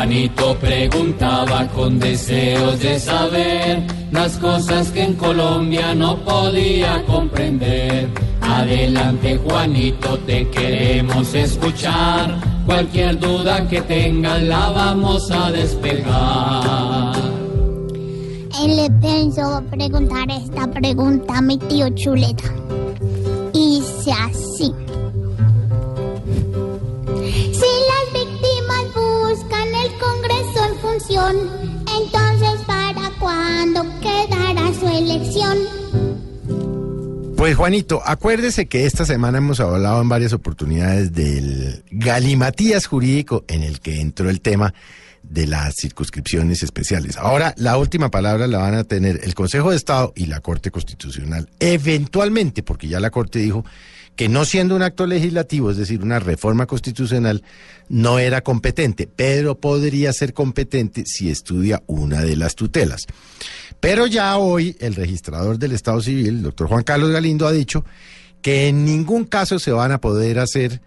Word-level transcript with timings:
Juanito 0.00 0.56
preguntaba 0.58 1.68
con 1.68 1.98
deseos 1.98 2.80
de 2.80 2.98
saber 2.98 3.82
las 4.10 4.38
cosas 4.38 4.90
que 4.92 5.02
en 5.02 5.12
Colombia 5.12 5.94
no 5.94 6.16
podía 6.24 7.04
comprender. 7.04 8.08
Adelante 8.40 9.38
Juanito, 9.44 10.18
te 10.20 10.48
queremos 10.48 11.34
escuchar. 11.34 12.34
Cualquier 12.64 13.20
duda 13.20 13.68
que 13.68 13.82
tengas 13.82 14.42
la 14.42 14.70
vamos 14.70 15.30
a 15.30 15.52
despejar. 15.52 17.12
Él 18.62 18.76
le 18.76 18.90
pensó 19.02 19.62
preguntar 19.70 20.30
esta 20.30 20.66
pregunta 20.70 21.36
a 21.36 21.42
mi 21.42 21.58
tío 21.58 21.90
Chuleta. 21.90 22.50
Y 23.52 23.80
dice 23.80 24.12
así. 24.12 24.72
Entonces 31.28 32.60
¿para 32.66 33.10
cuándo 33.18 33.84
quedará 34.00 34.72
su 34.78 34.88
elección? 34.88 35.58
Pues 37.36 37.56
Juanito, 37.56 38.02
acuérdese 38.04 38.66
que 38.66 38.84
esta 38.84 39.06
semana 39.06 39.38
hemos 39.38 39.60
hablado 39.60 40.02
en 40.02 40.08
varias 40.10 40.34
oportunidades 40.34 41.12
del 41.12 41.82
galimatías 41.90 42.86
jurídico 42.86 43.44
en 43.48 43.62
el 43.62 43.80
que 43.80 44.00
entró 44.00 44.28
el 44.28 44.40
tema 44.42 44.74
de 45.22 45.46
las 45.46 45.74
circunscripciones 45.76 46.62
especiales. 46.62 47.16
Ahora 47.16 47.54
la 47.56 47.76
última 47.78 48.10
palabra 48.10 48.46
la 48.46 48.58
van 48.58 48.74
a 48.74 48.84
tener 48.84 49.20
el 49.22 49.34
Consejo 49.34 49.70
de 49.70 49.76
Estado 49.76 50.12
y 50.16 50.26
la 50.26 50.40
Corte 50.40 50.70
Constitucional, 50.70 51.48
eventualmente, 51.60 52.62
porque 52.62 52.88
ya 52.88 53.00
la 53.00 53.10
Corte 53.10 53.38
dijo 53.38 53.64
que 54.16 54.28
no 54.28 54.44
siendo 54.44 54.76
un 54.76 54.82
acto 54.82 55.06
legislativo, 55.06 55.70
es 55.70 55.76
decir, 55.76 56.02
una 56.02 56.18
reforma 56.18 56.66
constitucional, 56.66 57.42
no 57.88 58.18
era 58.18 58.42
competente, 58.42 59.06
pero 59.06 59.58
podría 59.58 60.12
ser 60.12 60.34
competente 60.34 61.04
si 61.06 61.30
estudia 61.30 61.82
una 61.86 62.20
de 62.20 62.36
las 62.36 62.54
tutelas. 62.54 63.06
Pero 63.80 64.06
ya 64.06 64.36
hoy 64.36 64.76
el 64.80 64.94
registrador 64.94 65.58
del 65.58 65.72
Estado 65.72 66.02
Civil, 66.02 66.28
el 66.28 66.42
doctor 66.42 66.68
Juan 66.68 66.82
Carlos 66.82 67.10
Galindo, 67.10 67.46
ha 67.46 67.52
dicho 67.52 67.84
que 68.42 68.68
en 68.68 68.84
ningún 68.84 69.24
caso 69.24 69.58
se 69.58 69.70
van 69.70 69.92
a 69.92 70.00
poder 70.00 70.38
hacer 70.38 70.82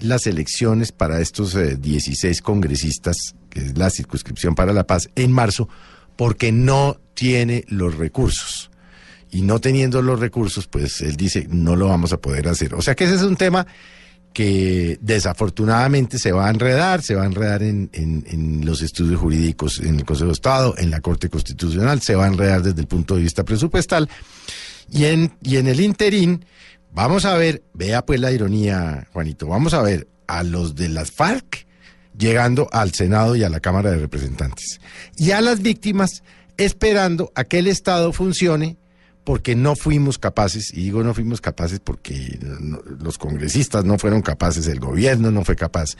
las 0.00 0.26
elecciones 0.26 0.92
para 0.92 1.20
estos 1.20 1.54
eh, 1.54 1.76
16 1.76 2.42
congresistas, 2.42 3.34
que 3.50 3.60
es 3.60 3.78
la 3.78 3.90
circunscripción 3.90 4.54
para 4.54 4.72
la 4.72 4.84
paz, 4.84 5.10
en 5.14 5.32
marzo, 5.32 5.68
porque 6.16 6.52
no 6.52 7.00
tiene 7.14 7.64
los 7.68 7.96
recursos. 7.96 8.70
Y 9.30 9.42
no 9.42 9.60
teniendo 9.60 10.00
los 10.00 10.20
recursos, 10.20 10.66
pues 10.66 11.00
él 11.00 11.16
dice, 11.16 11.46
no 11.50 11.76
lo 11.76 11.88
vamos 11.88 12.12
a 12.12 12.20
poder 12.20 12.48
hacer. 12.48 12.74
O 12.74 12.82
sea 12.82 12.94
que 12.94 13.04
ese 13.04 13.16
es 13.16 13.22
un 13.22 13.36
tema 13.36 13.66
que 14.32 14.98
desafortunadamente 15.00 16.18
se 16.18 16.32
va 16.32 16.46
a 16.46 16.50
enredar, 16.50 17.02
se 17.02 17.14
va 17.14 17.24
a 17.24 17.26
enredar 17.26 17.62
en, 17.62 17.90
en, 17.92 18.64
los 18.64 18.82
estudios 18.82 19.20
jurídicos 19.20 19.80
en 19.80 19.96
el 19.96 20.04
Consejo 20.04 20.28
de 20.28 20.34
Estado, 20.34 20.74
en 20.78 20.90
la 20.90 21.00
Corte 21.00 21.28
Constitucional, 21.28 22.00
se 22.00 22.14
va 22.14 22.26
a 22.26 22.28
enredar 22.28 22.62
desde 22.62 22.80
el 22.80 22.86
punto 22.86 23.16
de 23.16 23.22
vista 23.22 23.44
presupuestal. 23.44 24.08
Y 24.90 25.04
en, 25.06 25.32
y 25.42 25.56
en 25.56 25.66
el 25.66 25.80
interín, 25.80 26.44
vamos 26.92 27.24
a 27.24 27.34
ver, 27.34 27.62
vea 27.74 28.04
pues 28.04 28.20
la 28.20 28.32
ironía, 28.32 29.06
Juanito, 29.12 29.46
vamos 29.46 29.74
a 29.74 29.82
ver 29.82 30.08
a 30.26 30.42
los 30.42 30.74
de 30.74 30.88
las 30.88 31.10
FARC 31.10 31.66
llegando 32.16 32.68
al 32.72 32.92
Senado 32.92 33.36
y 33.36 33.44
a 33.44 33.48
la 33.48 33.60
Cámara 33.60 33.90
de 33.90 33.98
Representantes. 33.98 34.80
Y 35.16 35.30
a 35.30 35.40
las 35.40 35.62
víctimas 35.62 36.22
esperando 36.56 37.32
a 37.34 37.44
que 37.44 37.60
el 37.60 37.68
Estado 37.68 38.12
funcione 38.12 38.76
porque 39.28 39.54
no 39.54 39.76
fuimos 39.76 40.16
capaces, 40.16 40.72
y 40.72 40.84
digo 40.84 41.04
no 41.04 41.12
fuimos 41.12 41.42
capaces 41.42 41.80
porque 41.80 42.38
los 42.98 43.18
congresistas 43.18 43.84
no 43.84 43.98
fueron 43.98 44.22
capaces, 44.22 44.66
el 44.68 44.80
gobierno 44.80 45.30
no 45.30 45.44
fue 45.44 45.54
capaz, 45.54 45.96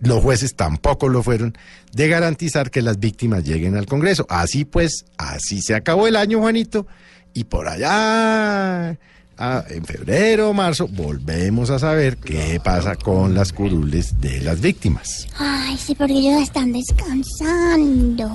los 0.00 0.22
jueces 0.22 0.56
tampoco 0.56 1.10
lo 1.10 1.22
fueron, 1.22 1.54
de 1.92 2.08
garantizar 2.08 2.70
que 2.70 2.80
las 2.80 2.98
víctimas 2.98 3.44
lleguen 3.44 3.76
al 3.76 3.84
Congreso. 3.84 4.24
Así 4.30 4.64
pues, 4.64 5.04
así 5.18 5.60
se 5.60 5.74
acabó 5.74 6.06
el 6.06 6.16
año, 6.16 6.40
Juanito, 6.40 6.86
y 7.34 7.44
por 7.44 7.68
allá, 7.68 8.98
en 9.38 9.84
febrero 9.84 10.50
o 10.50 10.52
marzo, 10.52 10.88
volvemos 10.88 11.70
a 11.70 11.78
saber 11.78 12.16
qué 12.16 12.60
pasa 12.62 12.96
con 12.96 13.34
las 13.34 13.52
curules 13.52 14.20
de 14.20 14.40
las 14.40 14.60
víctimas. 14.60 15.26
Ay, 15.38 15.76
sí, 15.76 15.94
porque 15.94 16.14
ellos 16.14 16.42
están 16.42 16.72
descansando. 16.72 18.30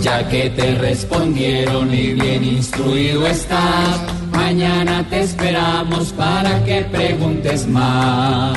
Ya 0.00 0.28
que 0.28 0.50
te 0.50 0.74
respondieron 0.76 1.92
y 1.92 2.14
bien 2.14 2.44
instruido 2.44 3.26
estás, 3.26 4.00
mañana 4.30 5.06
te 5.10 5.20
esperamos 5.22 6.12
para 6.12 6.64
que 6.64 6.82
preguntes 6.82 7.66
más. 7.66 8.56